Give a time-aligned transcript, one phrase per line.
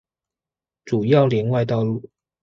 [0.83, 2.09] 主要聯外道路